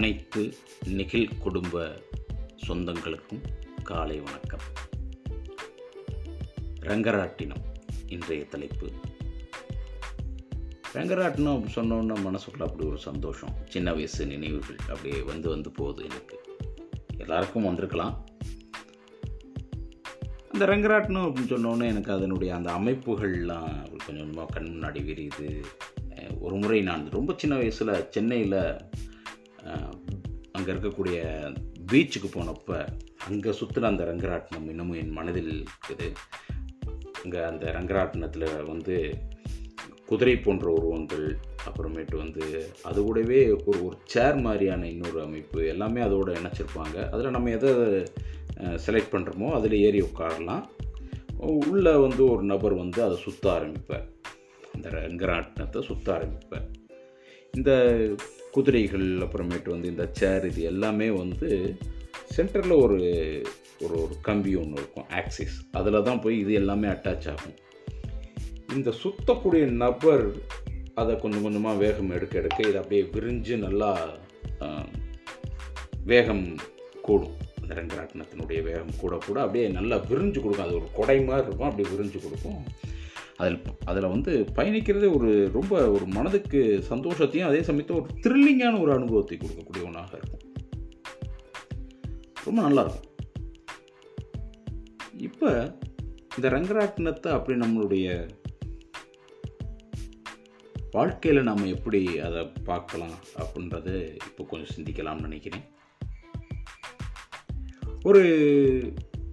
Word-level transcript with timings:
அனைத்து 0.00 0.54
நெகிழ் 0.86 1.38
குடும்ப 1.38 2.02
சொந்தங்களுக்கும் 2.68 3.42
காலை 3.82 4.20
வணக்கம். 4.20 4.60
ரங்கராட்டினம் 6.80 7.64
இன்றைய 8.06 8.44
தலைப்பு. 8.44 8.90
ரங்கராட்டினம் 10.94 11.54
அப்படி 11.54 11.72
சொன்னோன்னா 11.74 12.14
மனசுக்குள்ள 12.26 12.62
அப்படி 12.62 12.86
ஒரு 12.88 12.98
சந்தோஷம் 12.98 13.56
சின்ன 13.64 13.92
வயசு 13.92 14.26
நினைவுகள் 14.26 14.76
அப்படியே 14.88 15.22
வந்து 15.22 15.48
வந்து 15.48 15.70
போகுது 15.70 16.04
எனக்கு. 16.04 16.40
எல்லாருக்கும் 17.16 17.64
வந்திருக்கலாம். 17.64 18.26
அந்த 20.50 20.66
ரங்கராட்டினம் 20.66 21.28
அப்படின்னு 21.28 21.56
சொன்னோன்னே 21.56 21.86
எனக்கு 21.86 22.12
அதனுடைய 22.12 22.54
அந்த 22.54 22.72
அமைப்புகள்லாம் 22.72 23.88
கொஞ்சம் 23.88 24.06
கொஞ்சமாக 24.06 24.52
கண் 24.52 24.66
முன்னாடி 24.66 24.98
விரியுது. 24.98 25.64
ஒரு 26.38 26.54
முறை 26.54 26.80
நான் 26.80 27.10
ரொம்ப 27.10 27.34
சின்ன 27.36 27.56
வயசில் 27.56 28.10
சென்னையில் 28.10 28.76
அங்கே 30.56 30.70
இருக்கக்கூடிய 30.72 31.18
பீச்சுக்கு 31.90 32.28
போனப்போ 32.32 32.78
அங்கே 33.26 33.50
சுற்றின 33.50 33.90
அந்த 33.92 34.04
ரங்கராட்டினம் 34.10 34.68
இன்னமும் 34.72 35.00
என் 35.02 35.16
மனதில் 35.18 35.52
இருக்குது. 35.52 36.08
அங்கே 37.22 37.40
அந்த 37.50 37.64
ரங்கராட்டினத்தில் 37.76 38.48
வந்து 38.66 38.96
குதிரை 40.10 40.36
போன்ற 40.36 40.66
உருவங்கள் 40.72 41.26
அப்புறமேட்டு 41.68 42.16
வந்து 42.16 42.44
அது 42.82 42.98
கூடவே 43.04 43.40
ஒரு 43.50 43.78
ஒரு 43.86 43.96
சேர் 44.04 44.38
மாதிரியான 44.46 44.88
இன்னொரு 44.88 45.18
அமைப்பு 45.22 45.66
எல்லாமே 45.66 46.00
அதோடு 46.00 46.32
இணைச்சிருப்பாங்க. 46.32 46.96
அதில் 47.12 47.34
நம்ம 47.36 47.50
எதை 47.50 47.70
செலக்ட் 48.86 49.12
பண்ணுறோமோ 49.12 49.50
அதில் 49.58 49.76
ஏறி 49.86 50.00
உட்காரலாம். 50.00 50.64
உள்ளே 51.68 51.94
வந்து 52.06 52.22
ஒரு 52.30 52.42
நபர் 52.42 52.74
வந்து 52.74 53.02
அதை 53.02 53.16
சுற்ற 53.26 53.44
ஆரம்பிப்பார். 53.58 54.06
அந்த 54.74 54.88
ரங்கராட்டினத்தை 54.88 55.82
சுற்ற 55.82 56.08
ஆரம்பிப்பார். 56.18 56.66
இந்த 57.52 57.72
குதிரைகள் 58.50 59.08
அப்புறமேட்டு 59.18 59.68
வந்து 59.68 59.88
இந்த 59.88 60.08
சேர் 60.12 60.44
இது 60.46 60.62
எல்லாமே 60.62 61.08
வந்து 61.10 61.76
சென்டரில் 62.36 62.80
ஒரு 62.82 62.98
ஒரு 63.84 63.94
ஒரு 64.02 64.14
கம்பி 64.22 64.52
ஒன்று 64.54 64.78
இருக்கும் 64.80 65.08
ஆக்சிஸ் 65.08 65.56
அதில் 65.72 66.02
தான் 66.02 66.20
போய் 66.20 66.38
இது 66.38 66.52
எல்லாமே 66.52 66.88
அட்டாச் 66.88 67.28
ஆகும். 67.32 67.56
இந்த 68.74 68.92
சுத்தக்கூடிய 69.02 69.64
நபர் 69.84 70.26
அதை 70.94 71.18
கொஞ்சம் 71.18 71.42
கொஞ்சமாக 71.42 71.78
வேகம் 71.78 72.10
எடுக்க 72.10 72.38
எடுக்க 72.38 72.68
இதை 72.68 72.76
அப்படியே 72.76 73.02
விரிஞ்சு 73.02 73.56
நல்லா 73.56 73.90
வேகம் 76.04 76.44
கூடும். 77.02 77.36
அந்த 77.60 77.74
ரங்கராட்டினத்தினுடைய 77.80 78.62
வேகம் 78.62 78.96
கூட 79.00 79.18
கூட 79.26 79.40
அப்படியே 79.40 79.68
நல்லா 79.68 79.96
விரிஞ்சு 79.96 80.40
கொடுக்கும். 80.40 80.66
அது 80.66 80.74
ஒரு 80.74 80.88
கொடை 80.94 81.18
மாதிரி 81.24 81.46
இருக்கும் 81.46 81.68
அப்படியே 81.70 81.94
விரிஞ்சு 81.94 82.18
கொடுக்கும். 82.22 82.62
அதில் 83.40 83.58
அதில் 83.90 84.12
வந்து 84.14 84.32
பயணிக்கிறதே 84.56 85.08
ஒரு 85.16 85.30
ரொம்ப 85.58 85.74
ஒரு 85.94 86.06
மனதுக்கு 86.16 86.60
சந்தோஷத்தையும் 86.88 87.48
அதே 87.50 87.60
சமயத்தில் 87.68 88.00
ஒரு 88.00 88.08
த்ரில்லிங்கான 88.24 88.80
ஒரு 88.84 88.92
அனுபவத்தை 88.98 89.36
கொடுக்கக்கூடிய 89.38 89.84
ஒன்றாக 89.88 90.20
இருக்கும். 90.20 90.44
ரொம்ப 92.44 92.58
நல்லா 92.62 92.82
இருக்கும். 92.84 93.08
இப்போ 95.28 95.48
இந்த 96.36 96.46
ரங்கராட்டினத்தை 96.48 97.30
அப்படி 97.38 97.56
நம்மளுடைய 97.58 98.08
வாழ்க்கையில் 100.96 101.48
நாம் 101.48 101.72
எப்படி 101.74 102.02
அதை 102.26 102.40
பார்க்கலாம் 102.68 103.16
அப்படின்றத 103.42 103.88
இப்போ 104.28 104.44
கொஞ்சம் 104.44 104.72
சிந்திக்கலாம்னு 104.76 105.26
நினைக்கிறேன். 105.28 105.64
ஒரு 108.02 108.22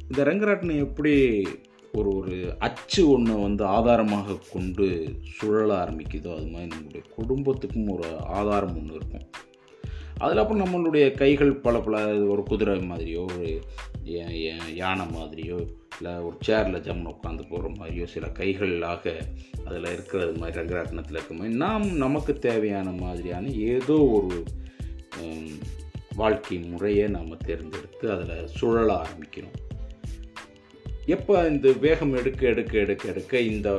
இந்த 0.10 0.22
ரங்கராட்டினம் 0.30 0.84
எப்படி 0.86 1.16
ஒரு 1.98 2.12
ஒரு 2.16 2.36
அச்சு 2.60 3.02
ஒன்று 3.12 3.36
வந்து 3.42 3.64
ஆதாரமாக 3.78 4.38
கொண்டு 4.52 4.88
சுழல 5.36 5.70
ஆரம்பிக்குதோ 5.84 6.32
அது 6.36 6.48
மாதிரி 6.54 6.72
நம்மளுடைய 6.74 7.04
குடும்பத்துக்கும் 7.16 7.92
ஒரு 7.96 8.08
ஆதாரம் 8.40 8.78
ஒன்று 8.78 8.96
இருக்கும். 9.00 9.28
அதில் 10.18 10.38
அப்புறம் 10.38 10.64
நம்மளுடைய 10.64 11.06
கைகள் 11.14 11.52
பல 11.66 11.80
பல 11.80 11.98
ஒரு 12.34 12.44
குதிரை 12.44 12.78
மாதிரியோ 12.92 13.22
ஒரு 13.24 13.50
யானை 14.76 15.06
மாதிரியோ 15.06 15.58
இல்லை 15.98 16.14
ஒரு 16.22 16.38
சேரில் 16.48 16.84
ஜம்முன்னு 16.88 17.14
உட்காந்து 17.14 17.44
போகிற 17.50 17.70
மாதிரியோ 17.78 18.06
சில 18.06 18.26
கைகளாக 18.40 19.14
அதில் 19.66 19.92
இருக்கிறது 19.94 20.34
மாதிரி 20.40 20.58
ரங்கராட்டினத்தில் 20.60 21.18
இருக்க 21.18 21.34
மாதிரி 21.34 21.56
நாம் 21.56 21.86
நமக்கு 22.06 22.34
தேவையான 22.48 22.90
மாதிரியான 23.04 23.52
ஏதோ 23.72 23.98
ஒரு 24.18 24.44
வாழ்க்கை 26.16 26.58
முறையை 26.60 27.08
நாம் 27.08 27.42
தேர்ந்தெடுத்து 27.46 28.06
அதில் 28.12 28.48
சுழல 28.48 28.90
ஆரம்பிக்கிறோம். 29.02 29.58
எப்போ 31.16 31.34
இந்த 31.48 31.72
வேகம் 31.72 32.14
எடுக்க 32.14 32.48
எடுக்க 32.48 32.74
எடுக்க 32.78 33.04
எடுக்க 33.10 33.40
இந்த 33.40 33.70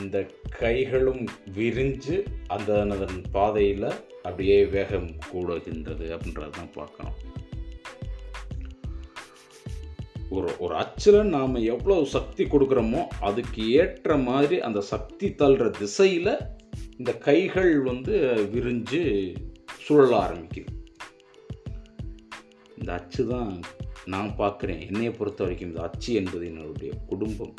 இந்த 0.00 0.18
கைகளும் 0.58 1.24
விரிஞ்சு 1.56 2.16
அந்த 2.46 2.70
அதன் 2.82 3.20
பாதையில் 3.30 3.88
அப்படியே 4.22 4.64
வேகம் 4.64 5.10
கூடுகின்றது 5.32 6.06
அப்படின்றது 6.14 6.50
தான் 6.50 6.72
பார்க்கணும். 6.74 7.18
ஒரு 10.30 10.50
ஒரு 10.58 10.74
அச்சில் 10.74 11.20
நாம் 11.26 11.54
எவ்வளோ 11.54 12.04
சக்தி 12.04 12.44
கொடுக்குறோமோ 12.44 13.02
அதுக்கு 13.20 13.70
ஏற்ற 13.72 14.16
மாதிரி 14.16 14.60
அந்த 14.60 14.80
சக்தி 14.80 15.28
தள்ளுற 15.28 15.70
திசையில் 15.70 16.34
இந்த 16.96 17.12
கைகள் 17.28 17.80
வந்து 17.80 18.14
விரிஞ்சு 18.54 19.02
சுழல 19.88 20.12
ஆரம்பிக்குது. 20.24 20.72
இந்த 22.78 22.92
அச்சு 22.92 23.26
தான் 23.26 23.60
நான் 24.06 24.34
பார்க்குறேன். 24.38 24.80
என்னையை 24.88 25.16
பொறுத்த 25.16 25.42
வரைக்கும் 25.42 25.68
இந்த 25.68 25.82
அச்சு 25.82 26.14
என்பது 26.14 26.46
என்னுடைய 26.46 26.94
குடும்பம். 27.06 27.54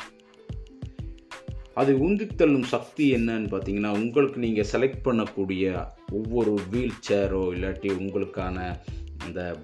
அது 1.74 1.96
உந்தி 1.96 2.34
தள்ளும் 2.34 2.62
சக்தி 2.62 3.14
என்னன்னு 3.14 3.48
பார்த்தீங்கன்னா 3.50 3.88
உங்களுக்கு 3.88 4.40
நீங்கள் 4.40 4.66
செலக்ட் 4.72 5.04
பண்ணக்கூடிய 5.04 5.86
ஒவ்வொரு 6.12 6.58
வீல் 6.70 7.00
சேரோ 7.08 7.42
இல்லாட்டி 7.54 7.90
உங்களுக்கான 7.92 8.76
அந்த 9.18 9.56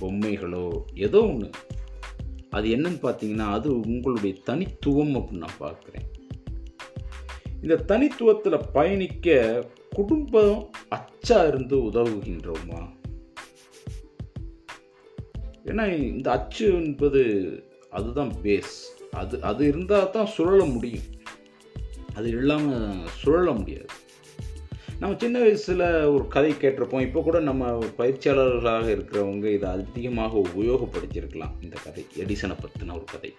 பொம்மைகளோ 0.00 0.82
ஏதோ 0.94 1.26
ஒன்று 1.26 1.50
அது 2.50 2.68
என்னன்னு 2.68 2.98
பார்த்தீங்கன்னா 3.02 3.50
அது 3.50 3.80
உங்களுடைய 3.80 4.36
தனித்துவம் 4.44 5.14
அப்படின்னு 5.14 5.44
நான் 5.44 5.60
பார்க்குறேன். 5.60 6.12
இந்த 7.62 7.76
தனித்துவத்தில் 7.76 8.68
பயணிக்க 8.72 9.68
குடும்பம் 9.90 10.70
அச்சா 10.88 11.46
இருந்து 11.46 11.76
உதவுகின்றோமா? 11.76 12.88
ஏன்னா 15.64 15.84
இந்த 16.12 16.30
அச்சு 16.30 16.66
என்பது 16.72 17.22
அதுதான் 17.90 18.32
பேஸ் 18.42 18.74
அது 19.10 19.42
அது 19.42 19.66
இருந்தால் 19.66 20.10
தான் 20.10 20.26
சுழல 20.26 20.64
முடியும். 20.64 21.04
அது 22.14 22.28
இல்லாமல் 22.28 22.96
சுழல 23.22 23.52
முடியாது. 23.52 23.86
நம்ம 25.00 25.16
சின்ன 25.18 25.38
வயசில் 25.38 26.04
ஒரு 26.04 26.28
கதை 26.28 26.52
கேட்டிருப்போம். 26.52 27.00
இப்போ 27.00 27.20
கூட 27.22 27.40
நம்ம 27.40 27.78
பயிற்சியாளர்களாக 27.98 28.86
இருக்கிறவங்க 28.96 29.46
இதை 29.52 29.70
அதிகமாக 29.70 30.38
உபயோகப்படுத்தியிருக்கலாம் 30.38 31.54
இந்த 31.60 31.76
கதை. 31.84 32.06
எடிசனை 32.16 32.56
பற்றின 32.56 32.94
ஒரு 32.94 33.04
கதை. 33.04 33.32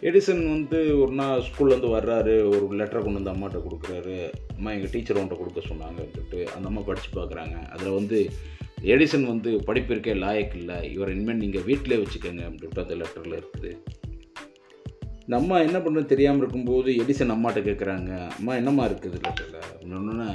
எடிசன் 0.00 0.42
வந்து 0.48 1.00
ஒரு 1.00 1.12
நாள் 1.12 1.40
ஸ்கூல்லேருந்து 1.40 1.90
வர்றாரு. 1.96 2.34
ஒரு 2.48 2.68
லெட்டரை 2.72 3.02
கொண்டு 3.02 3.22
வந்து 3.22 3.34
அம்மாட்ட 3.34 3.62
கொடுக்குறாரு. 3.62 4.32
அம்மா 4.56 4.72
எங்கள் 4.72 4.90
டீச்சர் 4.90 5.16
ஒன்றை 5.16 5.38
கொடுக்க 5.38 5.60
சொன்னாங்கன்ட்டு 5.68 6.40
அந்த 6.44 6.68
அம்மா 6.68 6.80
படித்து 6.80 7.22
பார்க்குறாங்க. 7.22 7.68
அதில் 7.68 7.98
வந்து 8.00 8.30
எடிசன் 8.92 9.26
வந்து 9.32 9.50
படிப்பிற்கே 9.68 10.14
லாயக் 10.24 10.56
இல்லை. 10.60 10.78
இவர் 10.94 11.12
இனிமேல் 11.12 11.42
நீங்கள் 11.42 11.66
வீட்டிலே 11.68 11.98
வச்சுக்கோங்க 12.02 12.42
அப்படின்ட்டு 12.48 12.82
அந்த 12.82 12.96
லெட்டரில் 13.02 13.38
இருக்குது. 13.40 13.70
நம்ம 15.34 15.60
என்ன 15.66 15.78
பண்ணுறது 15.78 16.12
தெரியாமல் 16.12 16.42
இருக்கும்போது 16.42 16.90
எடிசன் 17.02 17.34
அம்மாட்ட 17.34 17.60
கேட்குறாங்க 17.68 18.10
அம்மா 18.38 18.54
என்னம்மா 18.60 18.86
இருக்குது 18.88 19.20
லெட்டரில் 19.26 19.62
அப்படின்னு 19.68 20.28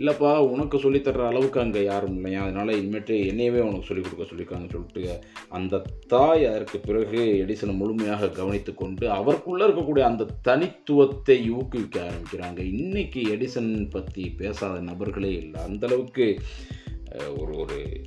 இல்லைப்பா 0.00 0.28
உனக்கு 0.52 0.76
சொல்லித்தர்ற 0.78 1.22
அளவுக்கு 1.30 1.58
அங்கே 1.62 1.80
யாரும் 1.84 2.14
இல்லையா? 2.18 2.42
அதனால் 2.44 2.70
இனிமேட்டு 2.76 3.14
என்னையவே 3.30 3.60
உனக்கு 3.66 3.88
சொல்லிக் 3.88 4.06
கொடுக்க 4.06 4.28
சொல்லியிருக்காங்கன்னு 4.30 4.74
சொல்லிட்டு 4.76 5.26
அந்த 5.56 5.82
தாய் 6.12 6.44
அதற்கு 6.50 6.78
பிறகு 6.78 7.20
எடிசனை 7.42 7.74
முழுமையாக 7.80 8.30
கவனித்து 8.38 8.74
கொண்டு 8.74 9.04
அவருக்குள்ளே 9.18 9.66
இருக்கக்கூடிய 9.66 10.06
அந்த 10.10 10.28
தனித்துவத்தை 10.48 11.38
ஊக்குவிக்க 11.58 11.98
ஆரம்பிக்கிறாங்க. 12.08 12.60
இன்றைக்கி 12.74 13.22
எடிசன் 13.34 13.72
பற்றி 13.90 14.24
பேசாத 14.40 14.78
நபர்களே 14.90 15.32
இல்லை. 15.42 15.60
அந்தளவுக்கு 15.68 16.26
ஒரு 17.18 17.56
ஒரு 17.56 18.00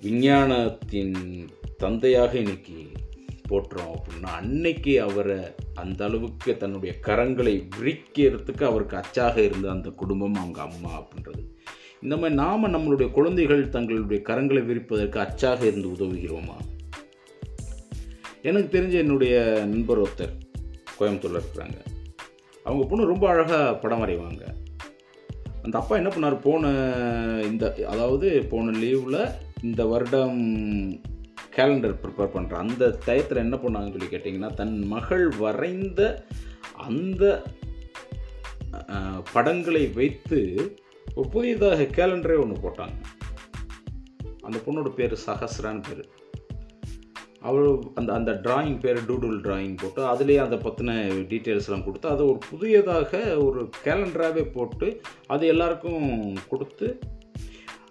விஞ்ஞானத்தின் 0.00 1.48
தந்தையாக 1.76 2.38
இன்னைக்கு 2.38 2.74
போட்டுறோம் 3.48 3.94
அப்படின்னா 3.94 4.24
அன்னைக்கு 4.24 5.02
அவரை 5.02 5.38
அந்த 5.74 6.04
அளவுக்கு 6.04 6.56
தன்னுடைய 6.56 6.94
கரங்களை 7.06 7.68
விரிக்கிறதுக்கு 7.80 8.64
அவருக்கு 8.64 8.96
அச்சாக 8.96 9.40
இருந்த 9.40 9.70
அந்த 9.70 9.90
குடும்பம் 9.90 10.32
அவங்க 10.32 10.62
அம்மா 10.62 11.00
அப்படின்றது. 11.00 11.44
இந்த 12.02 12.16
மாதிரி 12.16 12.34
நாம் 12.34 12.66
நம்மளுடைய 12.66 13.10
குழந்தைகள் 13.10 13.68
தங்களுடைய 13.68 14.22
கரங்களை 14.26 14.64
விரிப்பதற்கு 14.64 15.20
அச்சாக 15.20 15.66
இருந்து 15.66 15.88
உதவுகிறோமா? 15.88 16.56
எனக்கு 18.42 18.80
தெரிஞ்ச 18.80 18.92
என்னுடைய 18.92 19.62
நண்பர் 19.68 20.00
ஒருத்தர் 20.00 20.40
கோயம்புத்தூரில் 20.98 21.40
இருக்கிறாங்க. 21.40 21.84
அவங்க 22.64 22.86
பொண்ணு 22.86 23.06
ரொம்ப 23.06 23.28
அழகாக 23.28 23.74
படம் 23.74 24.06
வரைவாங்க. 24.06 24.54
அந்த 25.64 25.74
அப்பா 25.78 25.94
என்ன 26.00 26.10
பண்ணார்? 26.14 26.36
போன 26.40 26.70
இந்த 27.50 27.64
அதாவது 27.88 28.28
போன 28.50 28.72
லீவில் 28.84 29.20
இந்த 29.62 29.82
வருடம் 29.92 30.40
கேலண்டர் 31.56 31.94
ப்ரிப்பேர் 32.02 32.34
பண்ணுற 32.34 32.54
அந்த 32.64 32.84
டயத்தில் 33.06 33.44
என்ன 33.46 33.56
பண்ணாங்கன்னு 33.56 33.94
சொல்லி 33.96 34.12
கேட்டிங்கன்னா 34.14 34.50
தன் 34.60 34.76
மகள் 34.94 35.26
வரைந்த 35.42 36.00
அந்த 36.88 37.24
படங்களை 39.32 39.84
வைத்து 39.98 40.40
ஒரு 41.14 41.28
புதியதாக 41.28 41.88
கேலண்டரே 41.98 42.36
ஒன்று 42.42 42.64
போட்டாங்க. 42.64 42.96
அந்த 44.46 44.58
பொண்ணோட 44.66 44.90
பேர் 44.98 45.14
சஹஸ்ரான்னு 45.26 45.82
பேர். 45.88 46.04
அவ்வளோ 47.42 47.80
அந்த 47.94 48.12
அந்த 48.12 48.32
ட்ராயிங் 48.32 48.80
பேர் 48.80 49.02
டூடுல் 49.02 49.40
ட்ராயிங் 49.40 49.76
போட்டு 49.76 50.02
அதுலேயே 50.02 50.36
அதை 50.36 50.58
பற்றின 50.58 50.92
டீட்டெயில்ஸ்லாம் 51.32 51.84
கொடுத்து 51.84 52.08
அதை 52.08 52.26
ஒரு 52.26 52.38
புதியதாக 52.50 53.20
ஒரு 53.44 53.70
கேலண்டராகவே 53.84 54.52
போட்டு 54.52 55.00
அது 55.26 55.46
எல்லாருக்கும் 55.46 56.34
கொடுத்து 56.48 56.98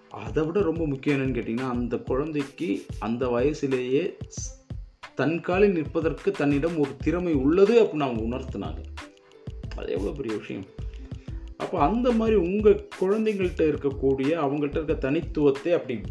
அதை 0.10 0.44
விட 0.44 0.62
ரொம்ப 0.62 0.88
முக்கியம் 0.88 1.20
என்னன்னு 1.20 1.38
கேட்டிங்கன்னா 1.38 1.70
அந்த 1.70 1.98
குழந்தைக்கு 1.98 2.86
அந்த 3.00 3.28
வயசுலேயே 3.28 4.12
தன் 5.16 5.42
காலில் 5.42 5.72
நிற்பதற்கு 5.72 6.32
தன்னிடம் 6.32 6.80
ஒரு 6.80 6.90
திறமை 6.98 7.34
உள்ளது 7.34 7.84
அப்படின்னு 7.84 8.08
அவங்க 8.08 8.24
உணர்த்தினாங்க. 8.24 8.82
அது 9.76 9.92
எவ்வளோ 9.92 10.12
பெரிய 10.12 10.36
விஷயம். 10.38 10.66
அப்போ 11.58 11.80
அந்த 11.80 12.12
மாதிரி 12.12 12.36
உங்கள் 12.36 12.90
குழந்தைங்கள்ட்ட 13.02 13.64
இருக்கக்கூடிய 13.72 14.30
அவங்கள்ட்ட 14.44 14.80
இருக்க 14.80 14.94
தனித்துவத்தை 14.94 15.74
அப்படி 15.74 16.02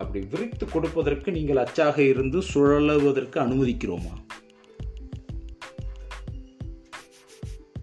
அப்படி 0.00 0.20
விரித்து 0.32 0.66
கொடுப்பதற்கு 0.66 1.32
நீங்கள் 1.36 1.62
அச்சாக 1.64 1.96
இருந்து 2.12 2.38
சுழலுவதற்கு 2.52 3.38
அனுமதிக்கிறோமா? 3.44 4.14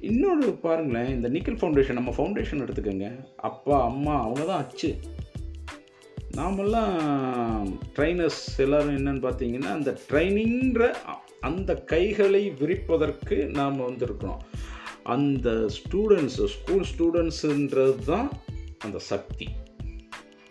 இன்னொரு 0.09 0.49
பாருங்களேன் 0.65 1.13
இந்த 1.15 1.29
நிக்கல் 1.29 1.59
ஃபவுண்டேஷன் 1.61 1.99
நம்ம 1.99 2.11
ஃபவுண்டேஷன் 2.17 2.63
எடுத்துக்கோங்க. 2.65 3.07
அப்பா 3.49 3.77
அம்மா 3.83 4.15
அவங்க 4.23 4.43
தான் 4.43 4.61
அச்சு. 4.63 4.91
நாமெல்லாம் 6.37 6.95
ட்ரைனர்ஸ் 7.95 8.41
எல்லாரும் 8.57 8.97
என்னன்னு 8.97 9.23
பார்த்தீங்கன்னா 9.25 9.71
அந்த 9.77 9.91
ட்ரைனிங்கிற 10.09 10.85
அந்த 11.49 11.71
கைகளை 11.93 12.43
விரிப்பதற்கு 12.61 13.37
நாம் 13.59 13.77
வந்திருக்கிறோம். 13.89 14.41
அந்த 15.15 15.49
ஸ்டூடெண்ட்ஸு 15.77 16.45
ஸ்கூல் 16.55 16.85
ஸ்டூடெண்ட்ஸுன்றது 16.91 17.95
தான் 18.11 18.29
அந்த 18.85 18.99
சக்தி. 19.11 19.47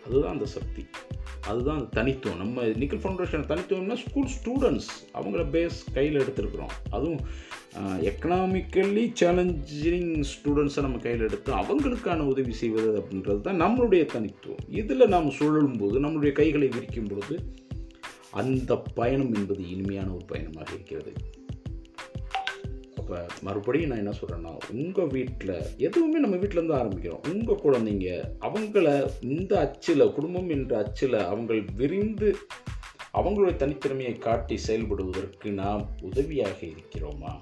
அதுதான் 0.07 0.33
அந்த 0.33 0.45
சக்தி. 0.55 0.85
அதுதான் 1.51 1.83
தனித்துவம். 1.89 2.37
நம்ம 2.37 2.63
நிக்கல் 2.81 3.01
ஃபவுண்டேஷன் 3.03 3.45
தனித்துவம்னா 3.51 3.95
ஸ்கூல் 4.03 4.31
ஸ்டூடெண்ட்ஸ் 4.37 4.89
அவங்கள 5.13 5.43
பேஸ் 5.55 5.77
கையில் 5.93 6.19
எடுத்துருக்குறோம். 6.19 6.73
அதுவும் 6.89 7.21
எக்கனாமிக்கலி 8.09 9.03
சேலஞ்சிங் 9.21 10.11
ஸ்டூடெண்ட்ஸை 10.31 10.81
நம்ம 10.85 10.97
கையில் 10.97 11.25
எடுத்து 11.27 11.51
அவங்களுக்கான 11.53 12.25
உதவி 12.33 12.53
செய்வது 12.61 12.89
அப்படின்றது 12.99 13.41
தான் 13.41 13.61
நம்மளுடைய 13.61 14.05
தனித்துவம். 14.05 14.65
இதில் 14.81 15.11
நாம் 15.15 15.29
சுழலும் 15.39 15.77
போது 15.77 15.99
நம்மளுடைய 15.99 16.31
கைகளை 16.31 16.67
விரிக்கும் 16.67 17.07
பொழுது 17.07 17.37
அந்த 18.31 18.71
பயணம் 18.99 19.33
என்பது 19.33 19.69
இனிமையான 19.69 20.09
ஒரு 20.11 20.25
பயணமாக 20.25 20.73
இருக்கிறது. 20.73 21.13
அப்போ 23.07 23.25
மறுபடியும் 23.41 23.89
நான் 23.89 23.97
என்ன 23.97 24.13
சொல்கிறேன்னா 24.19 24.57
உங்கள் 24.71 25.07
வீட்டில் 25.07 25.61
எதுவுமே 25.77 26.19
நம்ம 26.19 26.35
வீட்டிலேருந்து 26.35 26.79
ஆரம்பிக்கிறோம். 26.79 27.27
உங்கள் 27.33 27.59
குழந்தைங்க 27.63 28.07
அவங்கள 28.39 29.09
இந்த 29.21 29.59
அச்சில் 29.59 30.13
குடும்பம் 30.13 30.49
என்ற 30.49 30.77
அச்சில் 30.77 31.13
அவங்கள் 31.13 31.67
விரிந்து 31.75 32.35
அவங்களுடைய 33.13 33.55
தனித்திறமையை 33.63 34.19
காட்டி 34.19 34.59
செயல்படுவதற்கு 34.67 35.51
நாம் 35.51 35.89
உதவியாக 36.01 36.65
இருக்கிறோமா? 36.65 37.39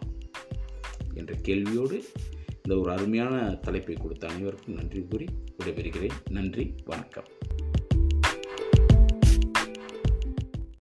என்ற 1.14 1.34
கேள்வியோடு 1.42 2.00
இந்த 2.64 2.78
ஒரு 2.78 2.92
அருமையான 2.92 3.56
தலைப்பை 3.62 3.96
கொடுத்த 3.96 4.28
அனைவருக்கும் 4.28 4.76
நன்றி 4.76 5.06
கூறி 5.10 5.26
விடைபெறுகிறேன். 5.58 6.18
நன்றி 6.30 6.76
வணக்கம். 6.86 7.26